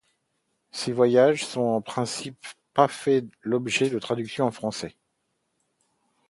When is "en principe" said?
1.75-2.43